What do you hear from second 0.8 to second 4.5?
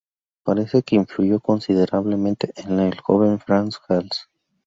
que influyó considerablemente en el joven Frans Hals.